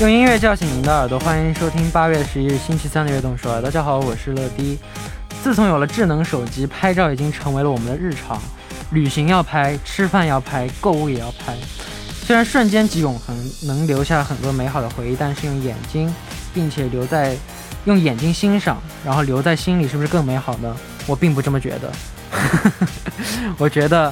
[0.00, 3.60] 用音乐叫醒您的耳朵，欢迎收听八月十一日星期三的悦动说。
[3.60, 4.78] 大家好，我是乐迪。
[5.42, 8.40] 自从有了智能手机，拍照已经成为了我们的日常。
[8.92, 11.54] 旅行要拍，吃饭要拍，购物也要拍。
[12.24, 16.10] 虽然瞬间即永恒，能留下很多美好的回忆，但是用眼睛，
[16.54, 17.36] 并且留在
[17.84, 20.74] 用眼睛欣赏，然后留在心里，是不是更美好呢？
[21.06, 21.92] 我并不这么觉得。
[23.58, 24.10] 我觉得。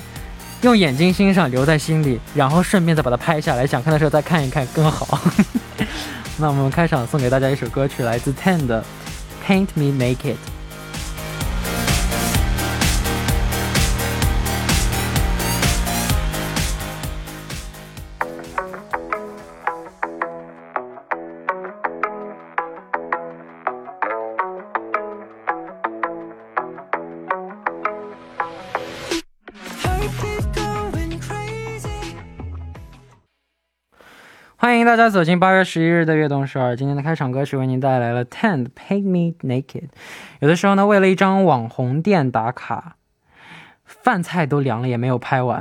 [0.62, 5.21] 用眼睛欣赏，留在心里，然后顺便再把它拍下来，想看的时候再看一看更好。
[6.39, 8.84] 那我们开场送给大家一首歌曲，来自 Ten 的
[9.48, 10.37] 《Paint Me Make It》。
[34.79, 36.77] 欢迎大家走进八月十一日的悦动首尔。
[36.77, 39.89] 今天的开场歌曲为您带来了 Ten Paint Me Naked。
[40.39, 42.95] 有的时候呢，为了一张网红店打卡，
[43.84, 45.61] 饭菜都凉了也没有拍完。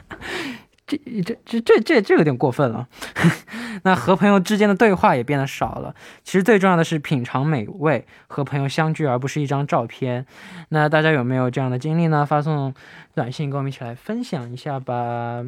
[0.88, 2.88] 这这这这这这有点过分了。
[3.84, 5.94] 那和朋友之间的对话也变得少了。
[6.24, 10.24] 其实最重要的是品尝美味，和朋友相聚，而不是一张照片。
[10.70, 12.24] 那大家有没有这样的经历呢？
[12.24, 12.72] 发送
[13.14, 15.44] 短信跟我们一起来分享一下吧。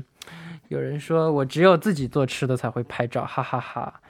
[0.68, 4.00] 有人说我只有自己做吃的才会拍照，哈哈哈。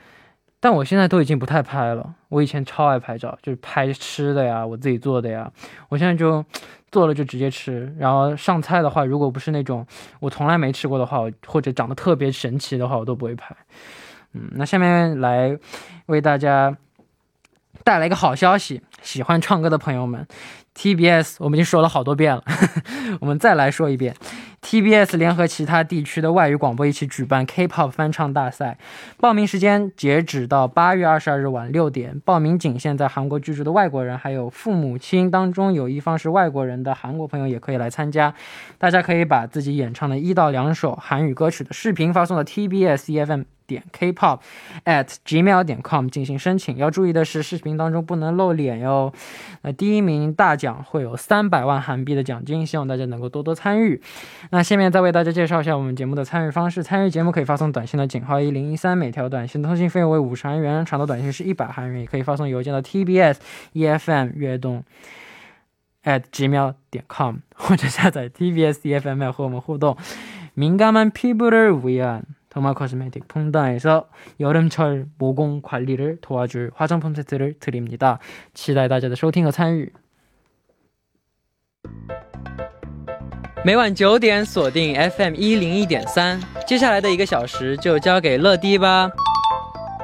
[0.60, 2.14] 但我现在都已经不太拍了。
[2.30, 5.52] 我以前超爱拍照，就是拍吃的呀，我自己做的呀。
[5.90, 6.42] 我现在就
[6.90, 7.94] 做了就直接吃。
[7.98, 9.86] 然后上菜的话，如果不是那种
[10.20, 13.54] 我从来没吃过的话，或者长得特别神奇的话，我都不会拍。
[14.32, 15.54] 嗯，那下面来
[16.06, 16.74] 为大家
[17.82, 20.26] 带来一个好消息，喜欢唱歌的朋友们
[20.74, 22.42] ，TBS 我们已经说了好多遍了，
[23.20, 24.16] 我们再来说一遍。
[24.64, 28.78] TBS 联合其他地区的外语广播一起举办 K-pop 翻唱大赛，
[29.20, 32.18] 报名时间截止到八月二十二日晚六点。
[32.24, 38.34] 报名仅限在韩国居住的外国人，还有父母亲当中有一方是外国人的韩国朋友也可以来参加。
[38.78, 43.42] 大家可以把自己演唱的一到两首韩语歌曲的视频发送到 TBS EFM。
[43.67, 44.39] 点 Kpop
[44.85, 46.77] at gmail 点 com 进行申请。
[46.77, 49.13] 要注意的是，视频当中不能露脸哟。
[49.61, 54.01] 那第一名大奖会有三百万韩币的奖金，希望大家能够多多参与。
[54.49, 56.81] 那下面再为大家介绍一下我们节目的参与方式。
[56.81, 62.01] 参与节目可以发送短信的井号一零一三，每条短信通信费用为五十韩元，长的短信是一百韩元。
[62.01, 63.35] 也可以发送邮件到 tbs
[63.73, 64.83] efm 悦动
[66.03, 69.95] at gmail 点 com，或者下载 tbs efm 和我们互动。
[70.55, 74.09] 敏感만피부를위한 더마 코스메틱 퐁다에서
[74.39, 78.19] 여름철 모공 관리를 도와줄 화장품 세트를 드립니다.
[78.53, 79.93] 期待大家的收听和参与。
[83.65, 89.11] 每晚九点锁定 FM 一零一点三，接下来的一个小时就交给乐迪吧。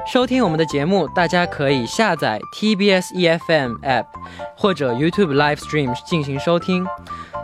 [0.06, 4.06] 收听我们的节目，大家可以下载 TBS EFM App
[4.56, 6.86] 或者 YouTube Live Stream 进行收听。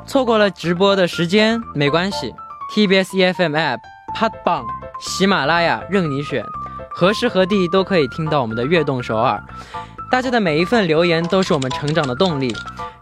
[0.07, 2.33] 错过了直播的时间没关系，
[2.75, 3.79] TBS EFM App
[4.15, 4.76] Hotbang。
[5.00, 6.44] 喜马拉雅任你选，
[6.90, 9.42] 何时何地都可以听到我们的悦动首尔。
[10.10, 12.56] 大家的每一份留言都是我们成长的动力，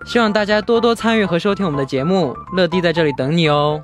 [0.05, 2.35] 希望大家多多参与和收听我们的节目。
[2.53, 3.83] 乐迪在这里等你哦。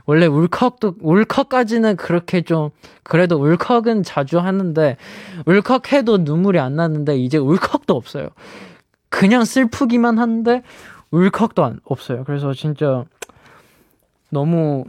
[0.06, 2.70] 원래 울컥도, 울컥까지는 그렇게 좀,
[3.02, 4.96] 그래도 울컥은 자주 하는데,
[5.46, 8.28] 울컥해도 눈물이 안 나는데, 이제 울컥도 없어요.
[9.08, 10.62] 그냥 슬프기만 한데,
[11.10, 12.24] 울컥도 안, 없어요.
[12.24, 13.04] 그래서 진짜,
[14.30, 14.84] 너무,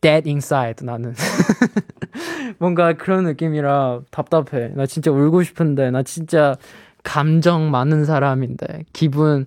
[0.00, 1.14] dead inside, 나는.
[2.58, 4.68] 뭔가 그런 느낌이라 답답해.
[4.74, 6.56] 나 진짜 울고 싶은데, 나 진짜
[7.02, 9.46] 감정 많은 사람인데, 기분,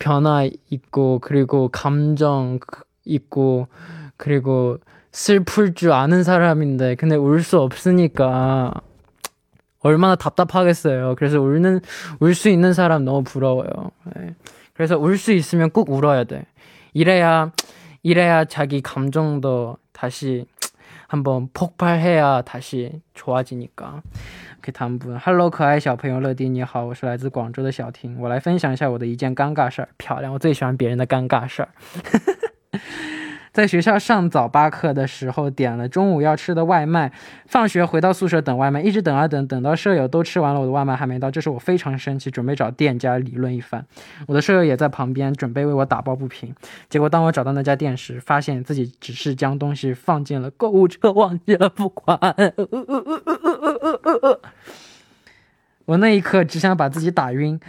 [0.00, 2.58] 변화 있고 그리고 감정
[3.04, 3.68] 있고
[4.16, 4.78] 그리고
[5.12, 8.72] 슬플 줄 아는 사람인데 근데 울 수 없으니까
[9.80, 11.14] 얼마나 답답하겠어요.
[11.16, 11.80] 그래서 울는
[12.20, 13.70] 울 수 있는 사람 너무 부러워요.
[14.16, 14.34] 네.
[14.74, 16.44] 그래서 울 수 있으면 꼭 울어야 돼.
[16.92, 17.52] 이래야
[18.02, 20.46] 이래야 자기 감정도 다시
[21.08, 24.02] 한번 폭발해야 다시 좋아지니까.
[24.70, 29.88] 他们不？Hello，可爱小朋友乐迪，你好，我是来自广州的小婷，我来分享一下我的一件尴尬事儿。
[29.96, 31.68] 漂亮，我最喜欢别人的尴尬事儿。
[33.60, 37.12] 在学校上早八课的时候，点了中午要吃的外卖。
[37.44, 41.30] 放学回到宿舍等外卖，一直等啊等，等到舍友都吃完了，我的外卖还没到。
[41.30, 43.84] 这时我非常生气，准备找店家理论一番。
[44.26, 46.54] 我的舍友也在旁边，准备为我打抱不平。
[46.88, 52.18] 结果当我找到那家店时，发现自己只是将东西放进了购物车，忘记了付款。
[55.84, 57.60] 我那一刻只想把自己打晕。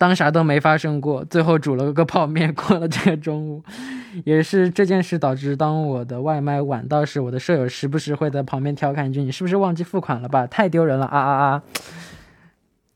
[0.00, 3.62] 当啥都没发生过，最后煮了个泡面过了这个中午，
[4.24, 10.46] 也是这件事导致当我的外卖晚到时，我的舍友时不时会在旁边调侃一句：“你是不是忘记付款了吧？
[10.46, 11.62] 太丢人了啊啊啊！”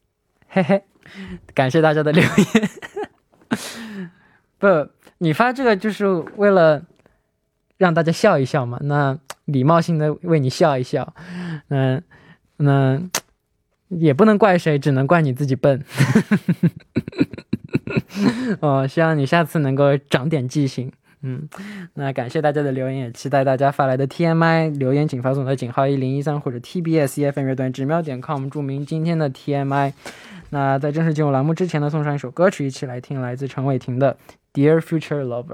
[0.48, 0.82] 嘿嘿，
[1.52, 2.70] 感谢大家的留言。
[4.58, 6.06] 不，你发这个就是
[6.36, 6.84] 为了
[7.76, 8.78] 让大家笑一笑嘛？
[8.80, 11.12] 那礼貌性的为你笑一笑。
[11.68, 12.02] 嗯，
[12.56, 12.98] 那。
[13.98, 15.82] 也不能怪谁，只能怪你自己笨。
[18.60, 20.92] 哦，希望你下次能够长点记性。
[21.22, 21.48] 嗯，
[21.94, 29.94] 那感谢大家的留言，也期待大家发来的 TMI 留言，请发送到井号一零一三或者 TBS EFM 乐段直瞄点 com，注明今天的 TMI。
[30.50, 34.18] 那在正式进入栏目之前呢，送上一首歌曲，一起来听来自陈伟霆的
[34.60, 35.44] 《Dear Future Lover》。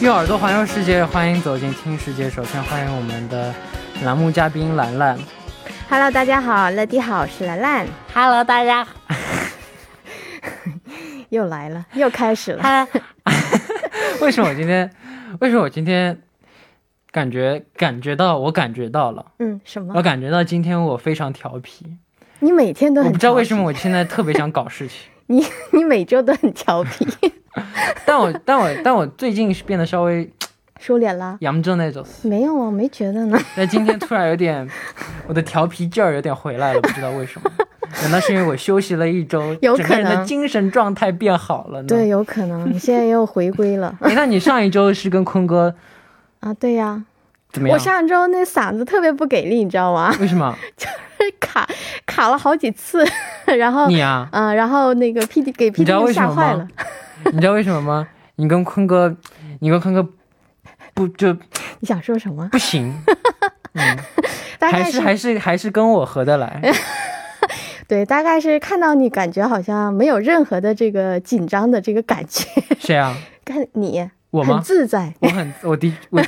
[0.00, 2.30] 用耳朵环游世界，欢迎走进听世界。
[2.30, 3.54] 首先欢迎我们的
[4.02, 5.18] 栏目嘉宾兰兰。
[5.90, 7.86] Hello，大家好，乐迪好，我是兰兰。
[8.14, 8.88] Hello，大家。
[11.28, 12.88] 又来了，又开始了。
[14.22, 14.90] 为什么我今天？
[15.40, 16.18] 为什么我今天
[17.10, 19.26] 感觉感觉到我感觉到了？
[19.38, 19.92] 嗯，什么？
[19.94, 21.84] 我感觉到今天我非常调皮。
[22.38, 23.08] 你每天都很。
[23.08, 24.96] 我不知道为什么我现在特别想搞事情。
[25.30, 27.06] 你 你每周都很调皮。
[28.04, 30.28] 但我但我但我最近是变得稍微
[30.80, 33.38] 收敛了，杨正那种没有啊，没觉得呢。
[33.56, 34.66] 但今天突然有点，
[35.28, 37.50] 我的调皮劲儿有点回来了，不知道为什么？
[38.02, 41.88] 难道是因为我休息了一周，整个人的精神状态变好了呢？
[41.88, 42.72] 对，有可能。
[42.72, 43.94] 你现在又回归了。
[44.06, 45.74] 你看，你上一周是跟坤哥
[46.40, 46.54] 啊？
[46.54, 47.04] 对呀。
[47.52, 47.74] 怎么样？
[47.74, 50.14] 我上周那嗓子特别不给力，你知道吗？
[50.20, 50.54] 为什么？
[50.76, 51.68] 就是卡
[52.06, 53.04] 卡了好几次，
[53.58, 56.66] 然后你啊，嗯，然后那个 P D 给 P D 吓坏了。
[57.32, 58.08] 你知道为什么吗？
[58.36, 59.14] 你跟坤哥，
[59.60, 60.06] 你跟坤哥
[60.94, 61.32] 不就
[61.80, 62.48] 你想说什么？
[62.50, 62.94] 不行，
[63.74, 63.98] 嗯，
[64.60, 66.60] 还是还是还是跟我合得来。
[67.86, 72.46] 对，大概是看到你，感觉好像没有任何的这个紧张的这个感觉。
[72.78, 73.14] 谁啊？
[73.44, 74.54] 看你，我吗？
[74.54, 76.22] 很自在，我很我的我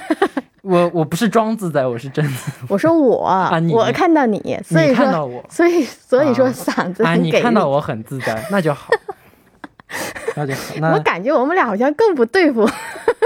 [0.62, 2.32] 我我不是装自在，我是真的。
[2.68, 7.36] 我说我 啊，我看到你，所以说，所以所以说嗓子很给力。
[7.36, 8.90] 你看到我很自在，那就好。
[10.36, 10.94] 那就好。
[10.94, 12.66] 我感觉我们俩好像更不对付。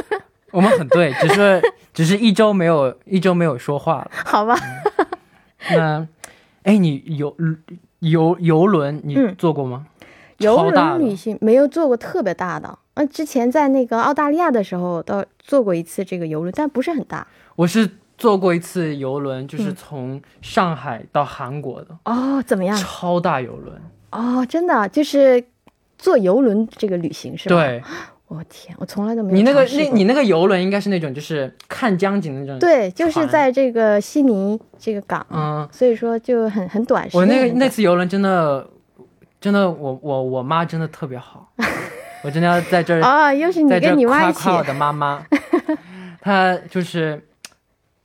[0.51, 1.63] 我们很对，只是
[1.93, 4.11] 只是一周没有一周没有说话了。
[4.25, 4.57] 好吧，
[5.71, 6.07] 那，
[6.63, 7.37] 哎，你游
[8.01, 9.87] 游游轮你嗯坐过吗？
[10.39, 12.79] 游轮旅行没有坐过特别大的。
[12.95, 17.27] 嗯，之前在那个澳大利亚的时候，倒坐过一次这个游轮，但不是很大。
[17.55, 17.89] 我是
[18.19, 22.77] 坐过一次游轮，就是嗯从上海到韩国的、哦，怎么样？
[22.77, 23.81] 超大游轮。
[24.11, 25.43] 哦，真的就是
[25.97, 27.83] 坐游轮这个旅行是吧？，对
[28.29, 38.69] 我天，我从来都没有你那个那你那个游轮应该是那种就是看江景的那种。，对，就是在这个悉尼这个港，嗯，所以说就很很短时我那个那次游轮真的
[39.41, 41.53] 真的，我我我妈真的特别好，
[42.25, 45.25] 我真的要在这儿啊， 又是你跟你妈一起夸夸我的妈妈，
[46.27, 47.25] 她就是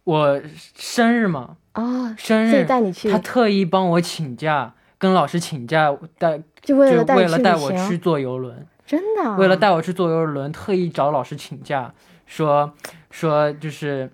[0.04, 0.40] 我
[0.76, 3.10] 生日嘛，哦，生日带你去。
[3.10, 11.92] 他，特意帮我请假，跟老师请假带，就为了带为了带我，去坐游轮，真的啊，为了带我去坐游轮，特意找老师请假，
[12.28, 12.72] 说
[13.10, 14.12] 说就是。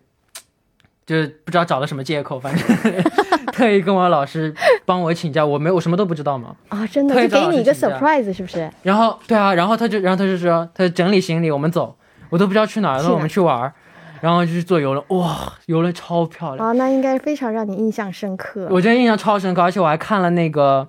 [1.05, 3.01] 就是不知道找了什么借口，反正
[3.53, 6.53] 特意跟我老师帮我请假，我没我什么都不知道嘛。
[6.67, 7.15] 啊，真的？
[7.29, 8.69] 就给你一个 surprise 是不是？
[8.83, 11.97] 然后对啊，然后他就然后他就说他整理行李，我们走，
[12.29, 13.73] 我都不知道去哪儿，他说去哪我们去玩儿，
[14.21, 18.67] 然后就是坐游轮，哇，游轮超漂亮，啊，那应该非常让你印象深刻。
[18.71, 20.87] 我真的印象超深刻，而且我还看了那个，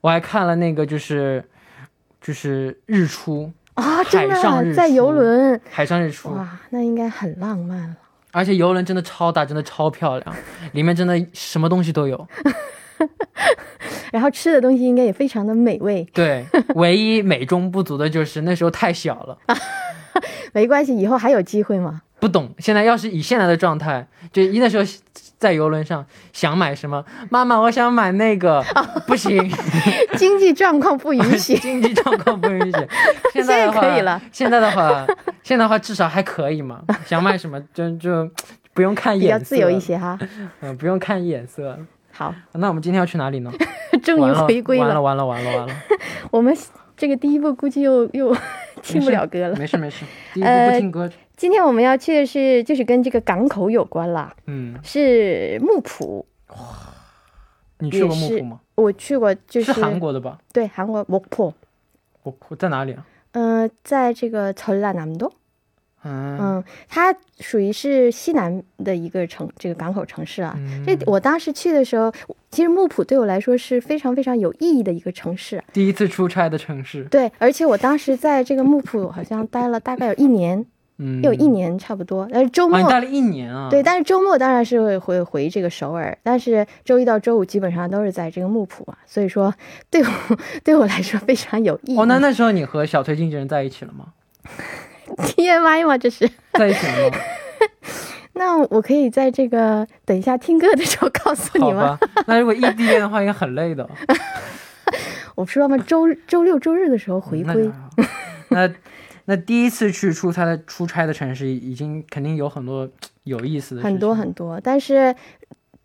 [0.00, 1.44] 我还看了那个就是
[2.20, 7.96] 就是日出，啊，真海上在游轮，海上日出，哇，那应该很浪漫了。
[8.32, 10.36] 而且游轮真的超大，真的超漂亮，
[10.72, 12.26] 里面真的什么东西都有，
[14.10, 16.44] 然后吃的东西应该也非常的美味，对，
[16.74, 19.38] 唯一美中不足的就是那时候太小了。
[20.52, 22.00] 没关系，以后还有机会嘛。
[22.24, 24.84] 不懂，现在要是以现在的状态，就一那时候
[25.36, 26.02] 在游轮上
[26.32, 28.64] 想买什么，妈妈我想买那个，
[29.06, 29.46] 不行，
[30.16, 32.88] 经济状况不允许， 经济状况不允许。
[33.30, 35.06] 现在可以了，现在的话，
[35.42, 38.26] 现在的话至少还可以嘛，想买什么就就
[38.72, 40.18] 不用看比较眼色，自由一，些哈。
[40.62, 41.78] 嗯，不用看眼色。
[42.10, 43.52] 好，那我们今天要去哪里呢？
[44.02, 45.74] 终于完了回归完了，完了，完了，完了，
[46.30, 46.56] 我们
[46.96, 48.34] 这个第一步估计又又
[48.84, 50.04] 听不了歌了，没事没事，
[50.42, 51.10] 呃，不听歌。
[51.36, 56.24] 今天我们要去的是，就是跟这个港口有关了，嗯，是木浦。
[56.48, 56.56] 哇，
[57.78, 58.60] 你去过木浦吗？
[58.76, 60.38] 我去过，就是韩国的吧？
[60.52, 61.52] 对，韩国木浦。
[62.22, 63.06] 木浦在哪里啊？
[63.32, 65.32] 嗯，在这个朝鲜南道。
[66.04, 70.54] 嗯嗯，它属于是西南的一个城，这个港口城市啊。
[70.58, 72.12] 嗯这我当时去的时候，
[72.50, 75.62] 其实木浦对我来说是非常非常有意义的一个城市。
[75.72, 80.64] 第一次出差的城市，对，而且我当时在这个木浦好像待了大概有一年，
[80.98, 82.28] 嗯，有一年差不多。
[82.30, 83.68] 但是周末、啊，待了一年啊？
[83.70, 89.52] 对，但是周末当然是会回回这个首尔，但是周一到周五基本上都是在这个木浦啊，所以说
[89.90, 90.08] 对我
[90.62, 91.98] 对我来说非常有意义。
[91.98, 94.06] 哦，那那时候你和小崔经纪人在一起了吗？
[95.22, 95.96] TMI 吗？
[95.98, 96.28] 这是？
[98.36, 101.96] 那我可以在这个等一下听歌的时候告诉你吗？
[102.26, 103.88] 那如果异地恋的话，应该很累的。
[105.36, 105.78] 我不知道吗？
[105.78, 108.06] 周周六周日的时候回归嗯
[108.50, 108.74] 那那
[109.26, 112.88] 那第一次去出差的出差的城市，已经肯定有很多
[113.22, 114.60] 有意思的很多很多。
[114.60, 115.14] 但是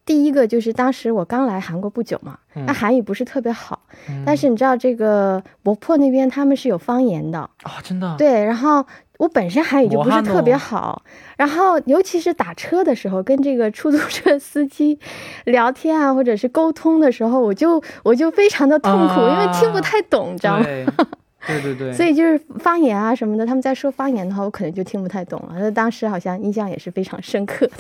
[0.04, 8.84] 第一个就是当时我刚来韩国不久嘛，嗯那韩语不是特别好，嗯但是你知道这个博破那边他们是有方言的，啊，真的，对，然后。
[9.20, 11.04] 我本身韩语就不是特别好，
[11.36, 14.98] 然后尤其是打车的时候，跟这个出租车司机
[15.44, 20.64] 聊天啊，或者是沟通的时候，我就我就非常的痛苦，因为听不太懂，你知道吗？
[21.46, 25.56] 对对对对，所以就是方言啊什么的，他们在说方言的话，我可能就听不太懂了。
[25.60, 27.74] 那当时好像印象也是非常深刻的。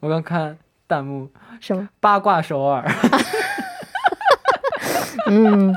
[0.00, 1.28] 我刚看弹幕
[1.60, 1.88] 什么？
[2.00, 2.84] 八卦首尔，
[5.30, 5.72] 嗯，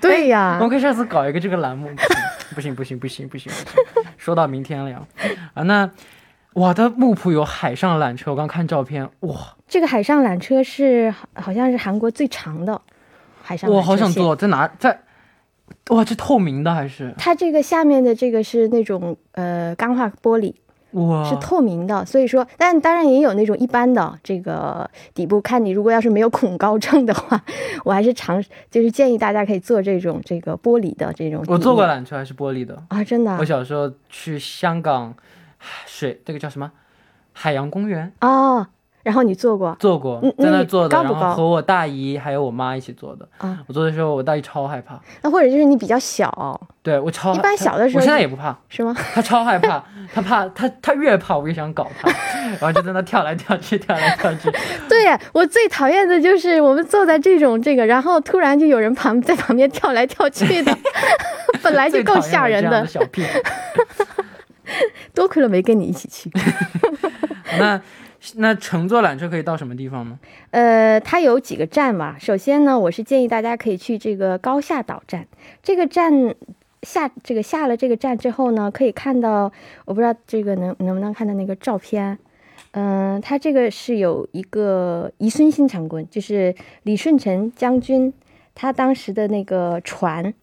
[0.00, 1.88] 对呀我，们可以下次搞一个这个栏目。
[2.56, 5.06] 不行不行不行不行不行，说到明天了呀。
[5.52, 5.90] 啊，那
[6.54, 12.80] 我的木浦有海上缆车，我刚看照片，哇，这个海上缆车是好像是韩国最长的
[13.42, 14.10] 海上缆车我好想。
[14.10, 14.98] 坐，在哪在？
[15.90, 20.54] 哇，这透明的还是它这个下面的这个是那种呃钢化玻璃，
[20.96, 21.24] 哇？
[21.24, 25.40] 是透明的，所以说，但当然也有那种一般的这个底部。
[25.40, 27.40] 看你如果要是没有恐高症的话，
[27.84, 31.44] 我还是尝就是建议大家可以做这种这个玻璃的这种。
[31.46, 32.82] 我坐过缆车，还是玻璃的。
[32.88, 35.14] 啊，真的啊我小时候去香港
[35.86, 36.72] 水那个叫什么
[37.32, 38.66] 海洋公园哦。
[39.06, 43.28] 然后你做过做过在那做的，高不高然后和我大姨还有我妈一起做的。
[43.38, 43.56] 啊？
[43.68, 48.92] 我做的时候，我大姨超害怕，那或者就是你比较小对我超一般小的时候我现在也不怕，是吗？
[49.14, 49.80] 她超害怕，
[50.12, 52.10] 她怕她她越怕我越想搞她，
[52.58, 54.50] 然后就在那跳来跳去，跳来跳去。
[54.90, 60.76] 对，我最讨厌的就是我们坐在这种这个，然后突然就有人旁在旁边跳来跳去的，
[61.62, 63.36] 本来就够吓人的最讨厌我这样的。
[63.38, 64.36] 小屁。
[65.14, 66.28] 多亏了没跟你一起去。
[67.56, 67.80] 那
[68.34, 70.18] 那乘坐缆车可以到什么地方吗？
[70.50, 72.18] 呃，它有几个站嘛。
[72.18, 75.26] 首先呢，我是建议大家可以去这个高下岛站。
[75.62, 76.34] 这个站
[76.82, 79.52] 下这个下了这个站之后呢，可以看到，
[79.84, 82.18] 我不知道这个能能不能看到那个照片。
[82.72, 88.12] 嗯，它这个是有一个宜孙新长棍，就是李舜臣将军
[88.54, 90.34] 他当时的那个船。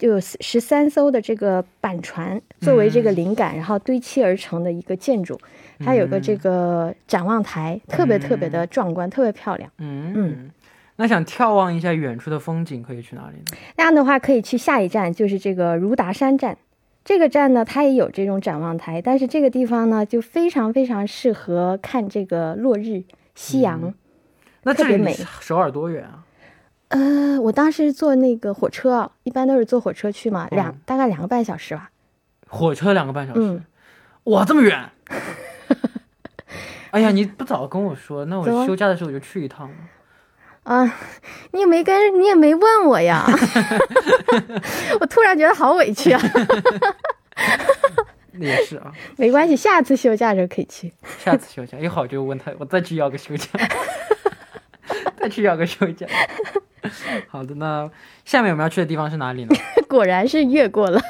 [0.00, 5.38] 就有十三艘的这个板船作为这个灵感，然后堆砌而成的一个建筑，
[5.78, 9.70] 它有个这个展望台，特别特别的壮观，特别漂亮。
[9.76, 10.50] 嗯嗯，
[10.96, 13.58] 那想眺望一下远处的风景，可以去哪里呢？
[13.76, 16.56] 那样的话，可以去下一站，就是这个如达山站。
[17.04, 23.02] 这个站呢，它也有这种展望台，但是这个地方呢，就非常非常适合看这个落日、
[23.34, 23.92] 夕阳，
[24.62, 25.14] 那特别美。
[25.40, 26.24] 首尔多远啊？
[26.90, 31.90] 呃，我当时坐那个火车，一般都是坐火车去嘛，两大概两个半小时吧。
[32.48, 33.62] 火车两个半小时，
[34.24, 34.90] 哇，这么远！
[36.90, 39.70] 哎呀，你不早跟我说，那我休假的时候我就去一趟
[40.64, 40.84] 啊，
[41.52, 43.24] 你也没跟，你也没问我呀。
[45.00, 46.20] 我突然觉得好委屈啊。
[48.32, 50.92] 也是啊，没关系，下次休假的时候可以去。
[51.18, 53.48] 下次休假一好就问他，我再去要个休假。
[55.16, 56.06] 再去要个休假。
[57.28, 57.90] 好的，那
[58.24, 59.54] 下面我们要去的地方是哪里呢？
[59.88, 61.00] 果然是越过了。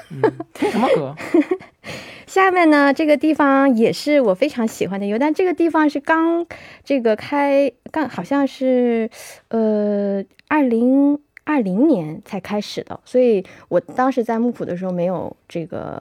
[0.55, 1.15] 什么河？
[2.27, 6.47] 下面呢，这个地方也是我非常喜欢的游，但这个地方是刚
[6.85, 9.11] 这个开，刚好像是
[9.49, 16.01] 呃二零二零年才开始的，所以我当时在木浦的时候没有这个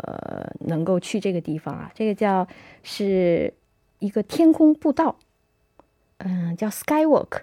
[0.60, 1.92] 能够去这个地方啊。
[1.96, 2.48] 这个叫
[2.84, 3.52] 是
[3.98, 5.16] 一个天空步道，
[6.20, 7.40] 嗯，叫 Skywalk。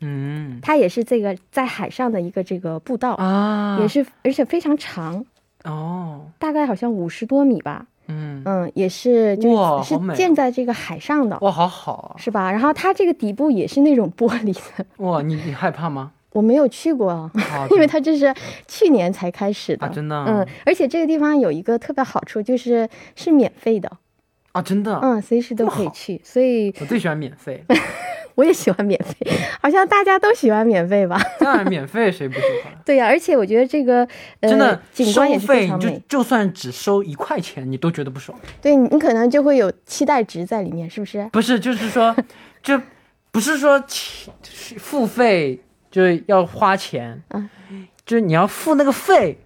[0.00, 5.24] 嗯，它也是这个在海上的一个这个步道啊，也是而且非常长
[5.64, 7.86] 哦，大概好像五十多米吧。
[8.10, 11.36] 嗯嗯，也是就是建在这个海上的。
[11.42, 12.50] 哇，好好啊，是吧？
[12.50, 14.86] 然后它这个底部也是那种玻璃的。
[14.98, 16.12] 哇，你你害怕吗？
[16.32, 17.30] 我没有去过，
[17.70, 18.34] 因为它这是
[18.66, 20.24] 去年才开始的，真的。
[20.24, 23.90] 嗯，而且这个地方有一个特别好处，就是是免费的
[24.52, 24.98] 啊，真的。
[25.02, 27.62] 嗯，随时都可以去，所以我最喜欢免费。
[28.38, 29.16] 我也喜欢免费，
[29.60, 31.20] 好像大家都喜欢免费吧？
[31.40, 32.72] 当然，免费谁不喜欢？
[32.84, 34.06] 对呀，而且我觉得这个
[34.40, 35.98] 真的景观也是非常美。
[36.08, 38.38] 就就算只收一块钱，你都觉得不爽。
[38.62, 41.28] 对你可能就会有期待值在里面，是不是？
[41.32, 42.14] 不是，就是说，
[42.62, 42.80] 就
[43.32, 43.82] 不是说
[44.76, 47.50] 付费就是要花钱啊，
[48.06, 49.36] 就是你要付那个费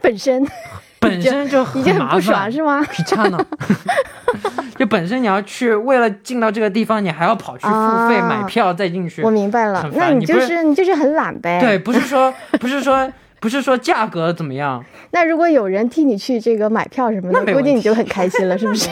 [0.00, 0.46] 本身。
[1.06, 2.82] 本身就很不爽是吗？
[2.90, 3.38] 皮差呢？
[4.76, 9.22] 就本身你要去，为了进到这个地方，你还要跑去付费买票再进去。
[9.22, 11.60] 我明白了，那你就是你就是很懒呗。
[11.60, 14.84] 对，不是说不是说不是说价格怎么样。
[15.12, 18.90] 那如果有人替你去这个买票什么的，估计你就很开心了，是不是？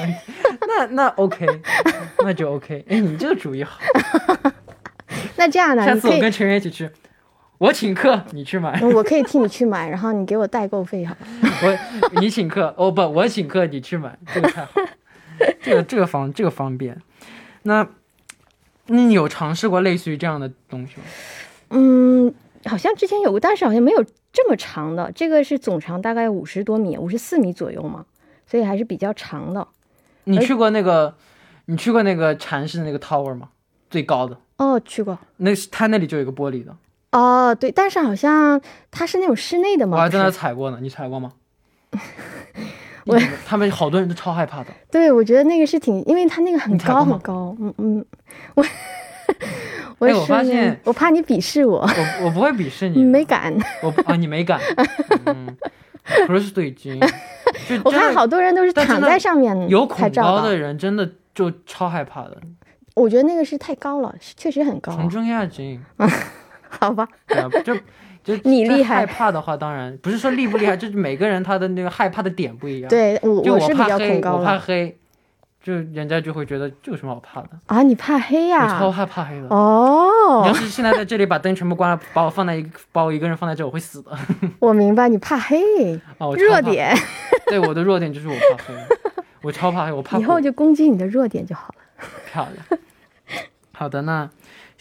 [0.66, 1.46] 那那 OK，
[2.20, 2.84] 那就 OK。
[2.88, 3.78] 哎，你这个主意好。
[5.36, 5.84] 那这样呢？
[5.84, 6.88] 下次我跟陈员一起去。
[7.58, 8.80] 我请客，你去买。
[8.82, 11.16] 我可以替你去买，然后你给我代购费，好
[11.62, 14.72] 我你请客，哦不，我请客，你去买，这个太好，
[15.62, 17.00] 这个这个方这个方便。
[17.62, 17.86] 那，
[18.86, 21.02] 你有尝试过类似于这样的东西吗？
[21.70, 22.34] 嗯，
[22.66, 25.10] 好像之前有过，但是好像没有这么长的。
[25.12, 28.04] 这个是总长大概五十多米，五十四米左右嘛，
[28.46, 29.66] 所以还是比较长的。
[30.24, 31.14] 你去过那个，
[31.66, 33.50] 你去过那个禅寺那个 tower 吗？
[33.88, 34.38] 最高的？
[34.58, 35.18] 哦，去过。
[35.36, 36.76] 那是他那里就有一个玻璃的。
[37.14, 39.96] 哦，对，但是好像它是那种室内的嘛。
[39.96, 41.32] 我还在那踩过呢，你踩过吗？
[43.06, 44.70] 我他们好多人都超害怕的。
[44.90, 47.54] 对，我觉得那个是挺，因为它那个很高很高。
[47.60, 48.04] 嗯嗯，
[48.54, 48.64] 我
[49.98, 51.80] 我我发现，我怕你鄙视我。
[51.80, 53.54] 我我不会鄙视你，你没敢。
[53.82, 54.58] 我啊，你没敢。
[55.26, 55.56] 嗯，
[56.26, 56.98] 不是对金。
[57.84, 62.36] 我看好多人都是躺在上面有恐高的人真的就超害怕的。
[62.94, 64.92] 我觉得那个是太高了，确实很高。
[64.92, 65.80] 从中亚金。
[66.80, 67.06] 好吧，
[67.64, 67.74] 就
[68.22, 72.88] 就 你厉害，害怕的话，当然不是说厉不厉害，就是每个人他的那个害怕的点不一样。
[72.88, 74.98] 对，我我是比较恐高我怕黑，
[75.62, 77.82] 就人家就会觉得这有什么好怕的啊？
[77.82, 78.64] 你怕黑呀？
[78.64, 80.42] 我超害怕黑的哦。
[80.42, 84.10] 你要是现在在这里把灯全部关了，把我放在一把我一个人放在这，我会死的。
[84.58, 85.60] 我明白，你怕黑
[86.18, 86.96] 哦，弱点。
[87.46, 88.74] 对，我的弱点就是我怕黑，
[89.42, 90.18] 我超怕黑，我怕。
[90.18, 92.06] 以后就攻击你的弱点就好了。
[92.30, 92.80] 漂亮。
[93.72, 94.28] 好的，那。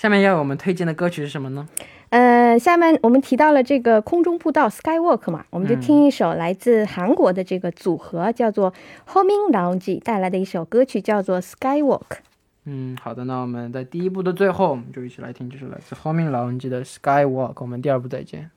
[0.04, 1.66] 下面要我们推荐的歌曲是什么呢？
[2.10, 8.74] 呃，下面我们提到了这个空中步道 Skywalk 嘛，我们就听一首来自韩国的这个组合叫做
[9.08, 12.18] Homing Lounge 带来的一首歌曲，叫做 Skywalk。
[12.66, 17.54] 嗯，好的，那我们在第一部的最后，我们就一起来听这首来自 Homing Lounge 的 Skywalk。
[17.60, 18.52] 我们第二部再见。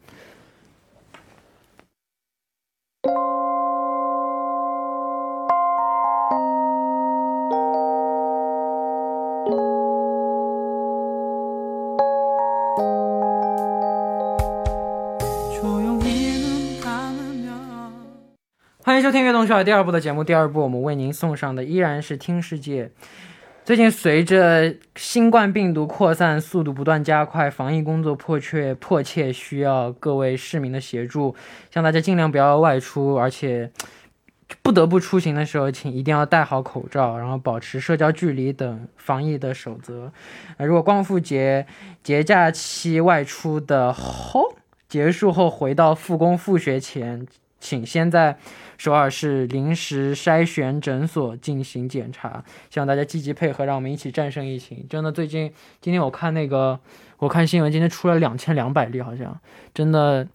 [18.97, 20.25] 欢迎收听《悦动少儿》第二部的节目。
[20.25, 22.87] 第二部我们为您送上的依然是《听世界》。
[23.63, 31.37] 最近随着新冠病毒扩散速度不断加快，防疫工作迫切迫切需要各位市民的协助，
[31.71, 33.71] 希望大家尽量不要外出，而且
[34.63, 40.11] 不得不出行的时候，请一定要戴好口罩，然后保持社交距离等防疫的守则。
[40.57, 41.67] 呃，如果光复节
[42.03, 44.57] 节假期外出的后
[44.89, 47.27] 结束后回到复工复学前，
[47.67, 48.39] 请先在
[48.79, 54.87] 首尔市临时筛选诊所进行检查，希望大家积极配合，让我们一起战胜疫情。
[54.89, 56.79] 真的，最近今天我看那个，
[57.19, 59.37] 我看新闻，今天出了两千两百例，好像
[59.75, 60.29] 真的，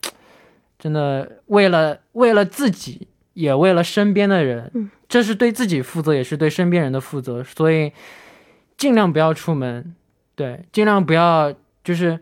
[0.78, 7.94] 真的为了为了自己，也为了身边的人，嗯这是对自己负责，也是对身边人的负责，所以
[8.76, 9.96] 尽量不要出门，
[10.36, 12.20] 对，尽量不要就是。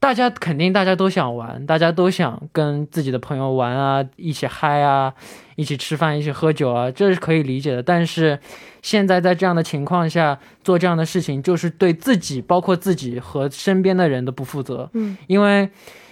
[0.00, 5.12] 大家肯定大家都想玩，大家都想跟自己的朋友玩啊，一起嗨啊，
[5.56, 7.82] 一起吃饭，一起喝酒啊，这是可以理解的。
[7.82, 8.38] 但是
[8.80, 14.88] 现在在这样的情况下做这样的事情，就是对自己，包括自己和身边的人的不负责。
[14.92, 15.68] 嗯，因为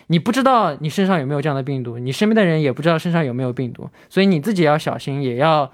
[0.09, 5.71] 你不知道你身上有没有这样的病毒，你身边的人也不知道身上有没有病毒，所以你自己要小心，也要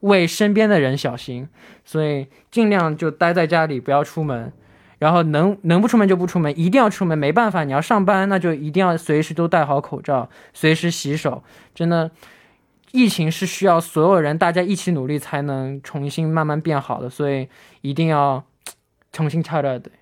[0.00, 1.48] 为身边的人小心。
[1.84, 4.52] 所以尽量就待在家里，不要出门。
[4.98, 11.42] 然后能能不出门就不出门，一定要出门，没办法，你要上班，那就一定要随时都戴好口罩，随时洗手。
[11.74, 12.10] 真的，
[12.92, 17.46] 疫情是需要所有人大家一起努力才能重新慢慢变好的，所以
[17.82, 18.42] 一定要
[19.12, 19.92] 重新跳着对。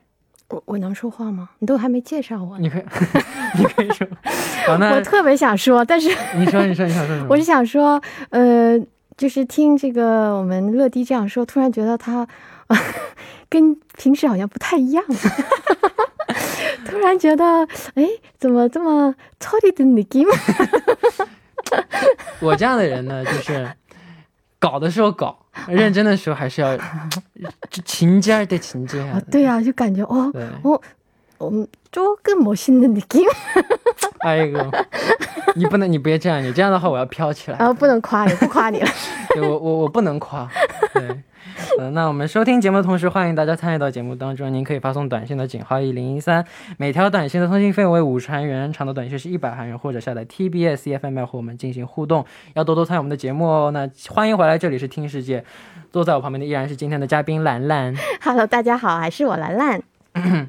[0.51, 1.51] 我我能说话吗？
[1.59, 2.85] 你都还没介绍我，你可以，
[3.59, 4.07] 你可以说。
[4.69, 7.27] 好那我特别想说，但是 你说你说你想说什么？
[7.31, 8.79] 我是想说，呃，
[9.17, 12.29] 就是听这个我们乐迪这样说，突然觉得他。
[13.54, 15.04] 跟平时好像不太一样。
[16.86, 18.06] 突然觉得，哎，
[18.40, 20.26] 怎么这么抽离的느낌？
[22.40, 23.70] 我这样的人呢，就是
[24.60, 26.78] 搞的时候搞，认真的时候还是要
[27.86, 29.22] 勤节儿得勤节啊。
[29.32, 30.82] 对啊，就感觉哦，对，我
[31.38, 33.24] 我们조금멋있는느낌。
[34.20, 34.72] 哎呦，
[35.56, 37.58] 你不能，你别这样，你这样的话我要飘起来。
[37.58, 38.90] 啊，不能夸你，不夸你了。
[39.30, 40.48] 对我我我不能夸。
[40.94, 41.24] 对，嗯、
[41.79, 44.53] 呃，那我们收听节目的同时，欢迎大家参与到节目当中。
[44.53, 46.45] 您可以发送短信的井号一零一三，
[46.77, 52.25] 每条短信的通信费为五十韩元，长的短信是一百韩元，或者下载 TBS EFM 和我们进行互动。
[52.55, 53.71] 要多多参与我们的节目哦。
[53.73, 55.45] 那欢迎回来，这里是听世界，
[55.93, 57.95] 坐在我旁边的依然是今天的嘉宾兰兰。
[58.23, 59.83] Hello，大家好，还是我兰兰。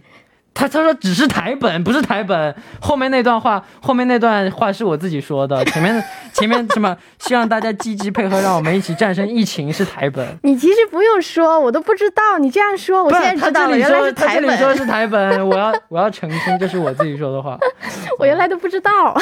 [0.56, 2.56] 他他说只是台本，不是台本。
[2.80, 5.64] 后面那段话，后面那段话是我自己说的。
[5.66, 6.96] 前面 前面什么？
[7.20, 10.26] 希望大家积极配合，让我们一起战胜疫情是台本。
[10.44, 12.38] 你其实不用说，我都不知道。
[12.40, 14.48] 你这样说，我现在知道了，原来是台本。
[14.48, 17.58] 他这里说是台本，我要 我要澄清，这是我自己说的话。
[18.18, 19.14] 我原来都不知道，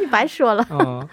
[0.00, 0.64] 你白说了。
[0.70, 1.04] 嗯，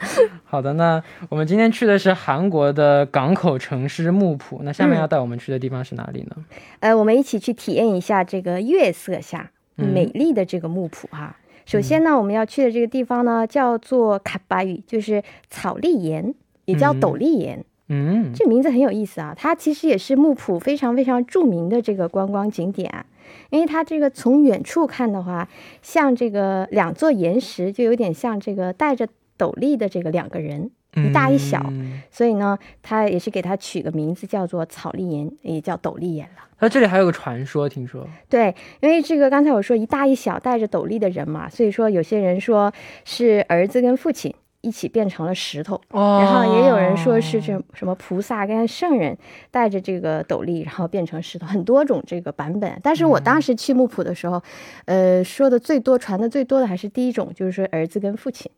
[0.45, 4.61] 好的，那我们今天去的是韩国的港口城市木浦。
[4.63, 6.35] 那下面要带我们去的地方是哪里呢？
[6.81, 9.51] 嗯、呃，我们一起去体验一下这个月色下。
[9.75, 17.65] 美丽的这个木浦哈，首先呢，我们要去的这个地方呢，叫做卡巴语，就是草笠岩，也叫斗笠岩。
[17.87, 23.05] 嗯，这名字很有意思啊，它其实也是木浦非常非常著名的这个观光景点啊，
[23.49, 25.49] 因为它这个从远处看的话，
[25.81, 30.69] 像这个两座岩石，就有点像这个戴着斗笠的这个两个人。
[30.95, 36.43] 一大一小，嗯、所以呢，他也是给它取个名字叫做草笠岩，也叫斗笠岩了。
[36.59, 42.71] 那这里还有个传说，听说对，因为这个刚才我说一大一小带着斗笠的人嘛，所以说有些人说
[43.03, 49.17] 是儿子跟父亲一起变成了石头，哦、然后也有人说是这什么菩萨跟圣人
[49.49, 52.79] 带着这个斗笠，然后变成石头，很多种这个版本。
[52.83, 54.43] 但是我当时去木浦的时候，
[54.85, 58.51] 嗯、呃，说的最多、传的最多的还是第一种，就是说儿子跟父亲。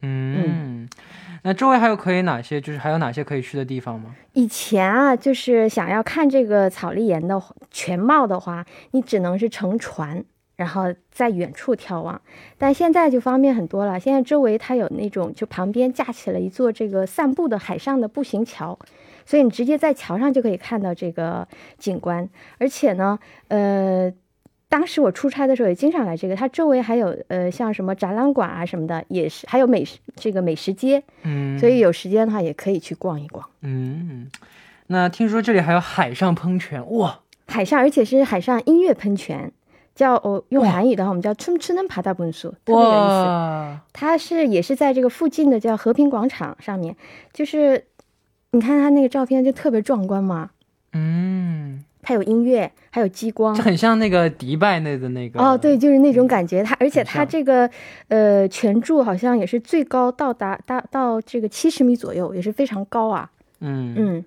[0.00, 0.44] 嗯。
[0.46, 0.88] 嗯
[1.46, 4.16] 那周围还有可以哪些，就是还有哪些可以去的地方吗？
[4.32, 10.24] 以前啊，就是想要看这个草丽岩的全貌的话，你只能是乘船，
[10.56, 12.20] 然后在远处眺望。
[12.58, 18.76] 但现在就方便很多了，现在周围它有那种，就旁边架起了一座这个散步的海上的步行桥，
[19.24, 21.46] 所以你直接在桥上就可以看到这个
[21.78, 22.28] 景观。
[22.58, 24.12] 而且呢，呃。
[24.68, 31.02] 当时我出差的时候也经常来这个，它周围还有呃，像什么展览馆啊什么的，也是还有美食这个美食街。
[31.22, 33.48] 嗯，所以有时间的话也可以去逛一逛。
[33.62, 34.28] 嗯，
[34.88, 39.52] 那听说这里还有海上喷泉，哇，海上，而且是海上音乐喷泉。
[39.94, 41.32] 叫哦用韩语的话，我们叫。
[41.32, 42.74] 对，
[43.94, 46.94] 它是也是在这个附近的，叫和平广场上面。
[47.32, 47.82] 就是
[48.50, 50.50] 你看它那个照片就特别壮观嘛。
[50.92, 51.82] 嗯。
[52.06, 55.40] 还有音乐，还有激光，就很像那个迪拜内的那个。
[55.40, 56.62] 哦，对，就是那种感觉。
[56.62, 57.68] 它而且它这个
[58.06, 63.28] 呃全柱好像也是最高，到达达到这个七十米左右，也是非常高啊。
[63.58, 64.24] 嗯嗯，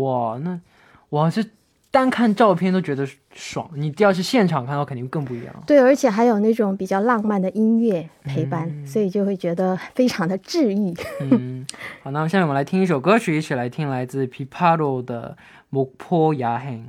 [0.00, 0.60] 哇，那
[1.08, 1.44] 我是
[1.90, 3.68] 单看照片都觉得爽。
[3.74, 5.52] 你要是现场看到，肯定更不一样。
[5.66, 10.94] 对，而且还有那种比较浪漫的音乐陪伴，所以就会觉得非常的治愈。
[11.20, 11.66] 嗯，
[12.04, 15.36] 好，那么下面我们来听一首歌曲，一起来听来自 Piparo 的
[15.70, 16.86] 《木坡雅行》。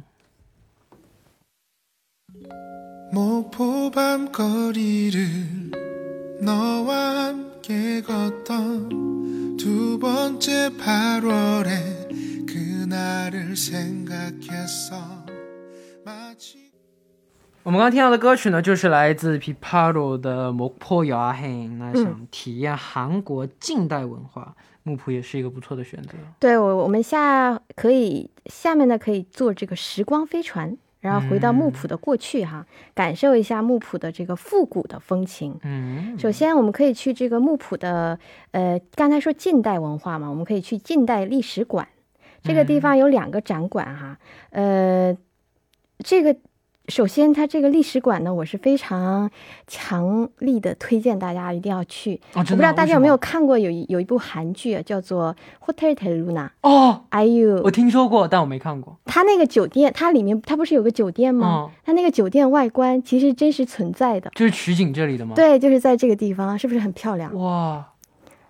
[3.12, 5.20] 목포 밤거리를
[6.42, 14.96] 너와 함께 걷던 두 번째 8월에 그날을 생각했어
[16.04, 16.72] 마치
[17.62, 21.76] 我们刚刚听到的歌曲呢，就是来自 Piparo 的《목포야행》。
[21.78, 26.10] 那想体验韩国近代文化，木浦也是一个不错的选择。
[26.40, 35.57] 对我，我们下可以下面呢可以坐这个时光飞船， 然后回到木浦的过去哈，感受一下木浦的这个复古的风情。
[35.63, 38.19] 嗯，首先，我们可以去这个木浦的，
[38.51, 41.87] 呃，刚才说近代文化嘛，我们可以去近代历史馆。
[42.41, 44.17] 这个地方有两个展馆哈，
[44.51, 45.15] 呃，
[45.99, 46.35] 这个
[46.89, 49.29] 首先它这个历史馆呢，我是非常
[49.67, 52.19] 强力的推荐大家一定要去。
[52.33, 55.35] 哦，我不知道大家有没有看过有一有一部韩剧啊，叫做
[55.73, 58.97] 《Hotel Luna》哦，，IU 我听说过，但我没看过。
[59.05, 61.69] 它那个酒店，它里面它不是有个酒店吗？
[61.69, 64.31] 嗯，它那个酒店外观其实真实存在的。
[64.35, 65.35] 就是取景这里的吗？。
[65.35, 67.85] 对，就是在这个地方，是不是很漂亮哇，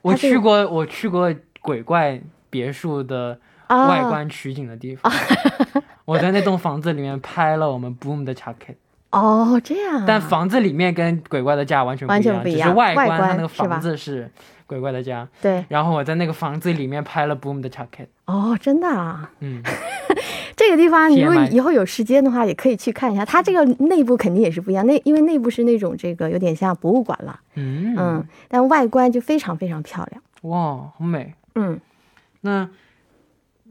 [0.02, 3.90] 我去过，我去过鬼怪别墅的啊？
[3.90, 5.12] 外观取景的地方。
[6.10, 8.76] 我在那栋房子里面拍了我们 Boom 的 jacket，、
[9.12, 10.06] 哦，这样啊。
[10.08, 14.28] 但房子里面跟鬼怪的家完全不完一样，全不一样只是外外观它那个房子是
[14.66, 15.28] 鬼怪的家。
[15.40, 19.30] 对然后我在那个房子里面拍了 Boom 的 jacket，哦，真的啊。
[19.42, 19.62] 嗯，
[20.58, 23.24] 这个地方，你如果以后有时间的话，也可以去看一下。
[23.24, 30.24] 它这个内部肯定也是不一样，那因为内部是那种这个有点像博物馆了，嗯嗯，但外观就非常非常漂亮。
[30.42, 31.36] 哇，好美。
[31.54, 31.80] 嗯，
[32.42, 32.68] 那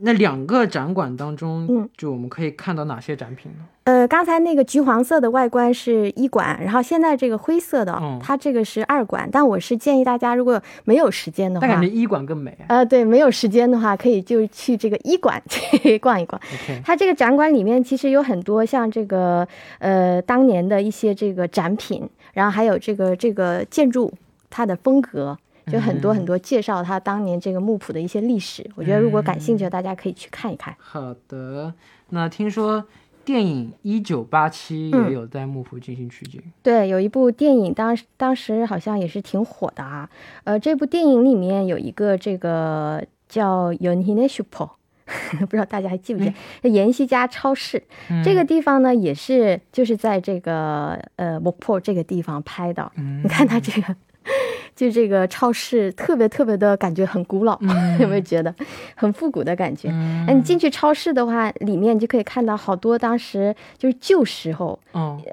[0.00, 3.58] 那两个展馆当中，嗯就我们可以看到哪些展品呢？
[3.84, 9.28] 呃，刚才那个橘黄色的外观是一馆，然后现在这个灰色的，嗯它这个是二馆。
[9.32, 12.56] 但我是建议大家，如果没有时间的话但感觉，一馆更美。
[12.68, 16.40] 呃，对，没有时间的话，可以就去这个一馆 去逛一逛。
[16.84, 24.12] 它这个展馆里面其实有很多像这个呃当年的一些这个展品，然后还有这个这个建筑
[24.50, 25.36] 它的风格，
[25.68, 28.68] 就很多嗯很多介绍他当年这个木浦的一些历史。
[28.74, 30.74] 我觉得如果感兴趣的，大家可以去看一看。
[30.78, 31.72] 好的。
[32.10, 32.84] 那听说
[33.24, 36.42] 电影《一九八七》嗯也有在幕府进行取景。
[36.62, 40.08] 对，有一部电影当时当时好像也是挺火的啊。
[40.44, 44.70] 呃，这部电影里面有一个这个叫 y o n h i n e Super。
[45.40, 52.92] 不知道大家还记不记得延禧家超市、嗯这个地方呢，也是就是在这个呃 m o p o 这个地方拍的。
[52.96, 53.96] 嗯你看它这个，
[54.76, 57.58] 就这个超市特别特别的感觉很古老，
[57.98, 58.54] 有没有觉得
[58.94, 59.88] 很复古的感觉？
[59.92, 64.78] 嗯那你进去超市的话，里面就可以看到好多当时就是旧时候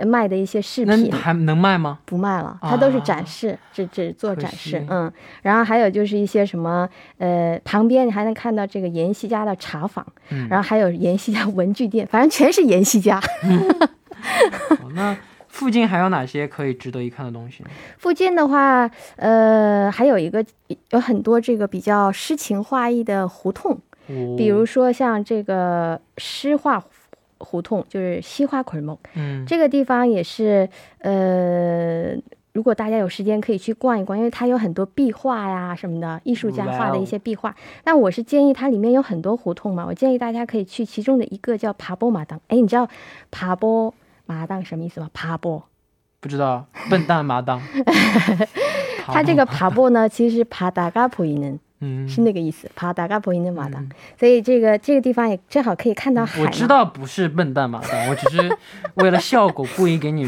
[0.05, 1.17] 卖的一些饰品那。
[1.17, 1.99] 还能卖吗？
[2.05, 13.19] 不卖了，它都是展啊示，只只做展示，嗯，然后还有就是一些什么，呃，旁边你还能看到这个妍希家的茶坊，嗯然后还有妍希家文具店，反正全是妍希家。
[14.81, 15.15] 哦那
[15.55, 17.69] 附近还有哪些可以值得一看的东西呢？
[17.97, 20.43] 附近的话，呃，还有一个
[20.91, 23.71] 有很多这个比较诗情画意的胡同，
[24.07, 26.83] 哦比如说像这个诗画
[27.37, 32.13] 胡同，就是西花捆梦，嗯，这个地方也是，呃，
[32.51, 37.55] 如果大家有时间可以去逛一逛，因为它有很多壁画呀什么的，艺术家画的一些壁画。
[37.85, 42.37] 那我是建议它里面有很多胡同嘛，我建议大家可以去其中的一个叫爬波马当。
[42.49, 42.85] 哎，你知道
[43.31, 43.93] 爬波
[44.25, 45.09] 马当什么意思吗？
[45.13, 45.63] 爬坡，
[46.19, 47.61] 不知道， 笨蛋麻当。
[49.07, 53.87] 它这个爬坡呢，其实是爬达嘎普伊能，嗯，是那个意思，爬达嘎普伊嫩马当。
[54.19, 56.41] 所以这个这个地方也正好可以看到海。
[56.41, 58.57] 我知道不是笨蛋麻当，我只是
[58.95, 60.27] 为了效果故意给你，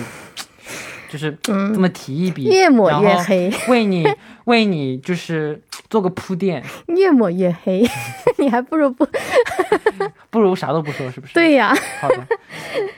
[1.09, 4.05] 就是这么提一笔，嗯越抹越黑， 为你
[4.45, 7.83] 为你就是做个铺垫， 越抹越黑，
[8.37, 9.07] 你还不如不
[10.29, 11.73] 不如啥都不说，是不是？，对呀。
[12.01, 12.27] 好的，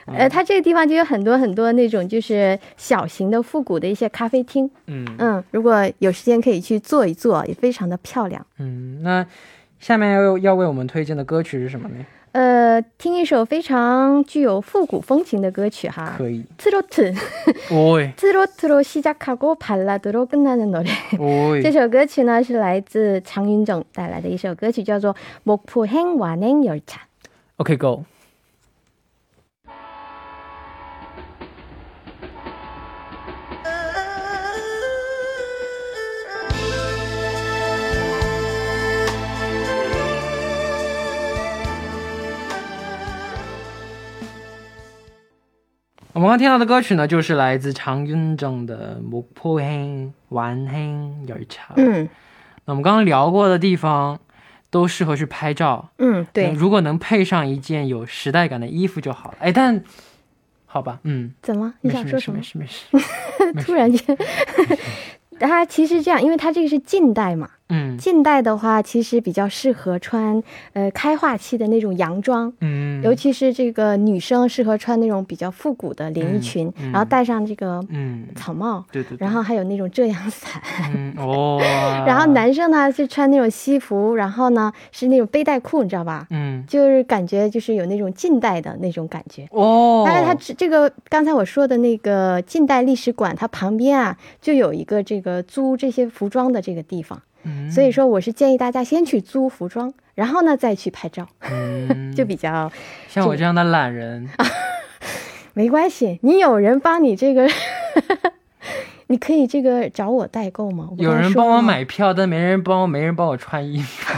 [0.08, 8.45] 呃，它这个地方就有很多很多那种就是小型的复古的一些咖啡厅，嗯嗯，如果有时间可以去坐一坐，也非常的漂亮。
[8.58, 9.26] 嗯，那
[9.80, 12.06] 下面要要为我们推荐的歌曲是什么呢？
[12.33, 17.14] 呃，听一首非常具有复古风情的歌曲哈，可以， 트로트
[17.70, 20.90] 喂 트로트로시작하고발라드로끝나는 노래。
[21.12, 26.98] 这喂，首歌曲呢是来自常云正带来的一首歌曲，叫做《목포행 완행 열차》。
[27.59, 28.03] OK Go。
[46.19, 50.77] 我们刚刚听到的歌曲呢，就是来自常军正的，木破、黑、晚黑、
[51.25, 51.73] 有唱。
[51.77, 52.10] 嗯。
[52.65, 54.19] 那我们刚刚聊过的地方，
[54.69, 55.91] 都适合去拍照。
[55.97, 56.27] 嗯。
[56.34, 56.51] 对。
[56.51, 59.38] 如果能配上一件有时代感的衣服就好了。
[59.39, 59.82] 哎，但，
[60.65, 60.99] 好吧。
[61.03, 61.34] 嗯。
[61.41, 61.73] 怎么？
[61.79, 62.38] 你想说什么？
[62.38, 62.86] 没事没事。
[63.63, 64.17] 突然间。
[65.39, 67.49] 他其实这样，因为他这个是近代嘛。
[67.69, 70.41] 嗯近代的话，其实比较适合穿
[70.73, 72.51] 呃开化期的那种洋装。
[72.62, 80.62] 嗯，尤其是这个女生适合穿那种比较复古的连衣裙，嗯嗯然后戴上这个嗯，草帽，对对对，然后还有那种遮阳伞。
[80.95, 81.60] 嗯哦，
[82.08, 86.27] 然后男生呢是穿那种西服，然后呢是那种背带裤，你知道吧？
[86.32, 89.47] 嗯就是感觉就是有那种近代的那种感觉。
[89.51, 102.71] 哦，但是它这这个刚才我说的那个近代历史馆，它旁边啊就有一个这个租这些服装的这个地方，嗯所以说我是建议大家先去租服装，然后呢再去拍照，嗯 就比较
[103.08, 104.45] 像我这样的懒人啊，
[105.54, 106.19] 没关系。
[106.21, 107.47] 你有人帮你这个，
[109.08, 110.89] 你可以这个找我代购吗？
[110.97, 114.13] 有人帮我买票，但没人帮我，没人帮我穿衣服。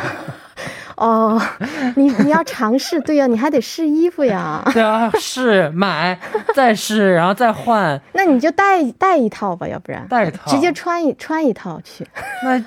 [1.02, 1.42] 哦，
[1.98, 4.62] 你你要尝试，对呀、你还得试衣服呀。
[4.72, 6.20] 对啊，试买
[6.54, 12.08] 再试，然后再换， 那你就带带一套吧，要不然带一套直接穿一穿一套去，
[12.46, 12.64] 那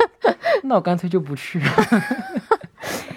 [0.65, 1.67] 那我干脆就不去了。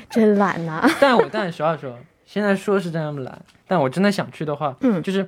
[0.10, 5.28] 真懒呐、但我但实话说，现在说是这样懒，但我真的想去的话，嗯就是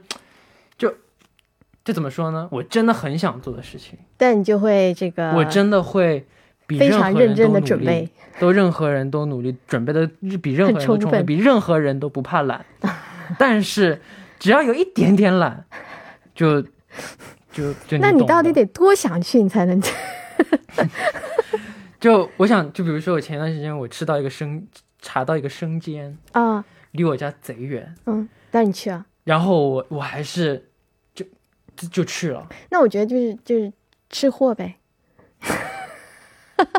[0.78, 0.94] 就
[1.84, 2.48] 就怎么说呢？
[2.52, 6.26] 我真的很想做的事情，但你就会这个，我真的会
[6.70, 8.08] 比非任何人常认真的准备，
[8.40, 10.08] 都任何人都努力准备的
[10.40, 12.64] 比任何人都充分，很充分比任何人都不怕懒。
[13.40, 14.00] 但是
[14.38, 15.66] 只要有一点点懒，
[16.36, 16.62] 就
[17.52, 19.92] 就就那你到底得多想去，你才能去？
[22.00, 24.64] 就我想，就比如说我前段时间我吃到一个生
[25.02, 26.64] 查到一个生煎，啊？
[26.92, 29.06] 离我家贼远，嗯，带你去啊？
[29.24, 30.70] 然后我我还是
[31.14, 31.26] 就
[31.76, 33.72] 就就去了，那我觉得就是就是
[34.10, 34.78] 吃货呗，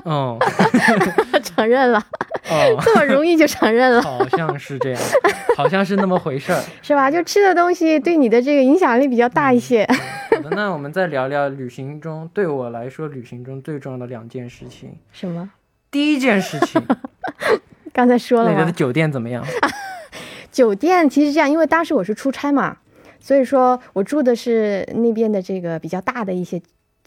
[0.04, 0.38] 嗯
[1.42, 1.98] 承认了，
[2.50, 5.00] 哦， 这么容易就承认了，好像是这样，
[5.56, 6.62] 好像是那么回事儿。
[6.82, 7.10] 是吧？
[7.10, 9.86] 就吃的东西对你的这个影响力比较大一些。
[10.30, 14.96] 好的，那我们再聊聊旅行中对我来说旅行中最重要的两件事情。
[15.12, 15.50] 什么？
[15.90, 16.80] 第一件事情，
[17.92, 18.54] 刚才说了吗？
[18.56, 19.44] 那里的酒店怎么样？
[20.52, 22.76] 酒店其实这样，因为当时我是出差嘛，
[23.18, 26.60] 所以说我住的是那边的这个比较大的一些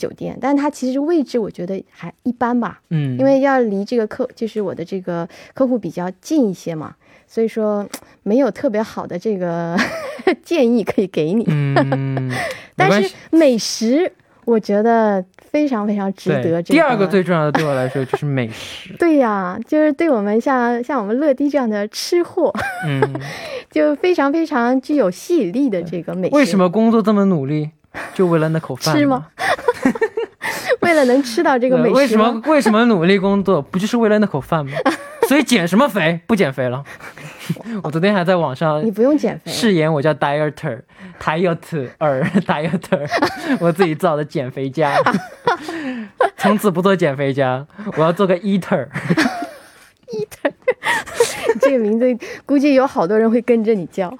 [0.04, 6.96] 酒店，但它其实位置我觉得还一般吧，嗯，因为要离这个客就是我的这个客户比较近一些嘛，
[7.28, 7.88] 所以说
[8.24, 9.78] 没有特别好的这个
[10.44, 11.46] 建议可以给你。
[11.48, 12.30] 嗯，
[12.76, 13.10] 但是。
[13.32, 14.12] 美食，
[14.46, 18.94] 我觉得非常非常值得、第二个最重要的对我来说就是美食。
[19.00, 22.54] 对呀，就是对我们像像我们乐迪这样的吃货，
[22.88, 23.02] 嗯，
[23.72, 26.36] 就非常非常具有吸引力的这个美食。
[26.36, 26.58] 为什？
[26.58, 27.72] 么工作这么努力，
[28.14, 29.28] 就为了那口饭吃吗？
[30.86, 34.74] 为了能吃到这这个美食为什么为什么努力工作，不就是为了那口饭吗？
[35.28, 36.20] 所以减什么肥？
[36.28, 36.84] 不减肥了。
[37.82, 40.82] 我昨天还在网上你不用减肥，誓言我叫 dieter，
[43.60, 45.02] 我自己造的减肥家。
[46.38, 47.66] 从此不做减肥家，
[47.96, 48.88] 我要做个 eater。
[50.12, 50.52] eater。
[51.62, 52.06] 这个名字
[52.46, 54.14] 估计有好多人会跟着你叫。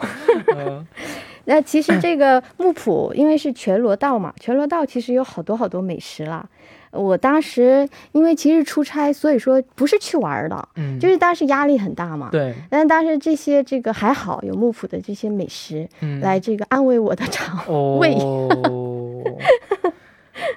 [1.46, 6.46] 嗯那其实这个木浦，因为是全罗道嘛，全罗道其实有好多好多美食啦。
[6.92, 12.30] 我当时因为其实出差，所以说不是去玩儿的，嗯，就是当时压力很大嘛。
[12.32, 18.16] 对，但是当时这些这个还好，有木浦的这些美食、嗯，来这个安慰我的肠哦胃。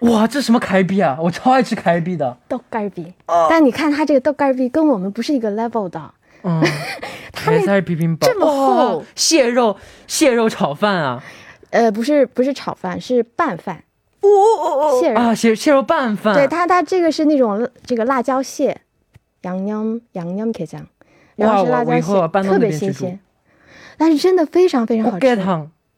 [0.02, 1.18] 哇，这什么开闭啊？
[1.20, 2.36] 我超爱吃开闭的。
[2.48, 3.12] 豆干儿比，
[3.48, 6.12] 但你看它这个豆干儿比跟我们不是一个 level 的，
[6.46, 6.62] 嗯，
[7.32, 7.52] 它
[8.20, 8.98] 这么厚。
[8.98, 11.22] 哇蟹肉蟹肉炒饭啊！
[11.70, 13.82] 呃，不是不是炒饭，是拌饭，
[14.20, 15.20] 哦哦哦蟹肉。
[15.20, 16.34] 啊，蟹蟹肉拌饭。
[16.34, 18.80] 对它它这个是那种这个辣椒蟹，
[19.42, 20.86] 羊娘羊娘可以这样，
[21.34, 23.18] 然后是辣椒蟹，特别新鲜，
[23.98, 25.36] 但是真的非常非常好锅吃。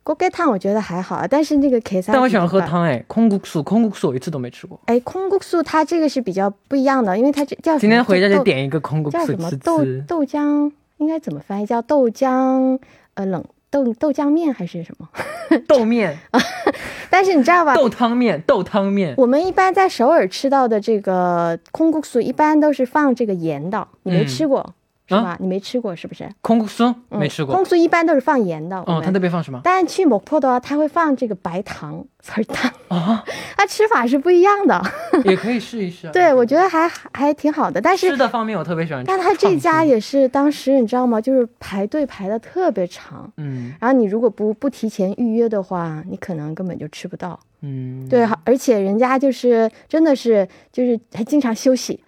[0.09, 2.59] 锅盖汤我觉得还好，啊，但是那个 K 三，但我喜欢喝。
[2.63, 4.81] 汤哎，空谷素，空谷素我一次都没吃过。
[4.87, 9.85] 哎，空谷素它这个是比较不一样的，因为它这叫什么今天回家就点一个空谷叫素吃什么豆。
[10.09, 11.67] 豆浆，应该怎么翻译？
[11.67, 12.79] 叫豆浆
[13.13, 15.07] 呃冷豆豆浆面还是什么？
[15.69, 16.17] 豆面、
[17.11, 17.75] 但是你知道吧？
[17.75, 19.15] 豆汤面、豆汤面。
[19.19, 24.75] 我们一般在首尔吃到的这个空谷素，一般都是放这个盐的，你没嗯吃过？
[25.09, 25.37] 是吧？
[25.41, 26.29] 你没吃过是不是？
[26.43, 27.55] 空酥没吃过。
[27.55, 28.77] 空酥一般都是放盐的。
[28.81, 29.61] 哦，它那边放什么？
[29.65, 32.71] 但是去某铺的话，他会放这个白糖丝糖。
[33.57, 34.81] 它吃法是不一样的。
[35.25, 36.09] 也可以试一试。
[36.13, 37.81] 对，我觉得还还挺好的。
[37.81, 39.03] 但是吃的方面，我特别喜欢。
[39.05, 41.21] 但他这家也是当时你知道吗？
[41.21, 43.31] 就是排队排的特别长。
[43.39, 43.73] 嗯。
[43.81, 47.39] 然后你如果不不提前预约的话，你可能根本就吃不到。
[47.63, 48.07] 嗯。
[48.09, 51.99] 对，而且人家就是真的是就是还经常休息。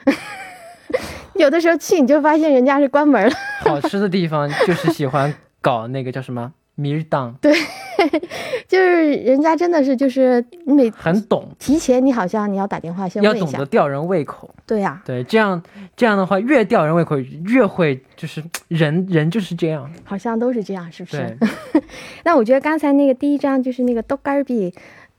[1.34, 3.32] 有的时候去你就发现人家是关门了。
[3.60, 7.52] 好吃的地方就是喜欢搞那个叫什么 米档，对
[8.66, 14.48] 就是人家真的是就是你每很懂，提前你好像你要打电话先问一下要懂得，吊人胃口。
[14.66, 15.62] 对呀、对，这样
[15.94, 19.90] 这样的话，越吊人胃口，越会就是人人就是这样。
[20.04, 21.36] 好像都是这样，是不是？，
[22.24, 24.72] 那我觉得刚才那个第一张就是那个豆干儿比，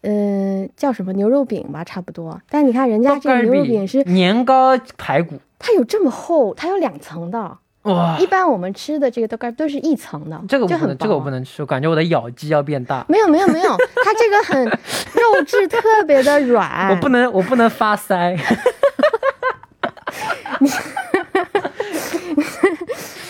[0.04, 2.42] 嗯、叫什么牛肉饼吧，差不多。
[2.50, 7.58] 但你看人家这个牛肉饼是年糕排骨，它有这么厚，它有两层的。
[7.84, 13.04] 哇一，般我们吃的这个豆干都是一层的，这个我不能，这个我不能吃，我感觉我的咬肌要变大。
[13.10, 14.66] 没有没有没有，它这个很
[15.18, 16.92] 肉质特别的软。
[16.92, 18.38] 我不能，我不能发腮。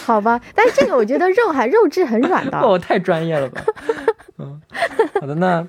[0.04, 2.58] 好吧，但是这个我觉得肉还肉质很软的。
[2.60, 3.62] 哦太专业了吧？
[4.38, 4.62] 嗯，
[5.22, 5.66] 好的，那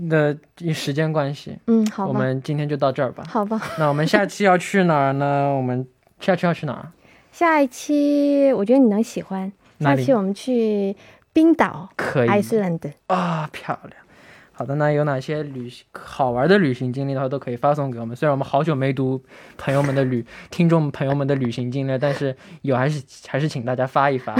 [0.00, 3.24] 那因时间关系，嗯，好，我们今天就到这儿吧。
[3.28, 3.60] 好吧。
[3.78, 5.52] 那我们下期要去哪儿呢？
[5.54, 5.86] 我们
[6.20, 6.92] 下期要去哪儿？
[7.32, 10.96] 下一期我觉得你能喜欢，下期我们去
[11.32, 12.92] 冰岛可以 （Iceland）。
[13.08, 13.94] 啊，漂亮。
[14.52, 18.16] 好的，那有哪些旅行好玩的旅行经历的话，都可以发送给我们。
[18.16, 19.22] 虽然我们好久没读
[19.56, 24.34] 朋友们的旅听众朋友们的旅行经历，但是有还是还是请大家发一发。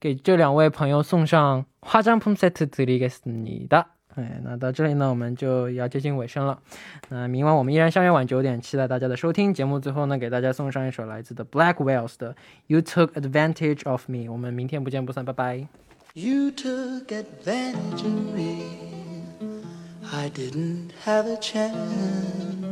[0.00, 3.86] 给这两位朋友送上化妆品 set 드리겠습니다.
[4.14, 6.60] 네, 那到这里呢，我们就要接近尾声了。
[7.08, 9.54] 那明晚我们依然相约晚九点，期待大家的收听。
[9.54, 12.34] 节目最后呢，给大家送上一首来自 The Black Whales 的《
[12.66, 14.18] You Took Advantage of Me》。
[14.32, 15.66] 我们明天不见不散，拜拜。
[16.14, 18.66] You took advantage of me.
[20.12, 22.65] I didn't have a chance.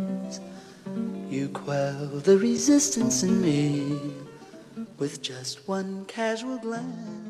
[1.30, 3.99] You quell the resistance in me
[4.97, 7.24] with just one casual glance.